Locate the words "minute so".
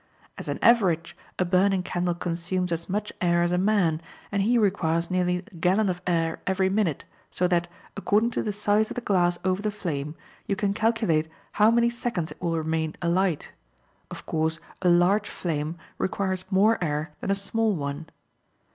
6.69-7.47